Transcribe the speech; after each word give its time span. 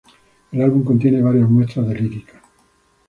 El 0.51 0.63
álbum 0.63 0.83
contiene 0.83 1.21
varias 1.21 1.47
muestras 1.47 1.87
de 1.87 1.93
lírica. 1.93 2.41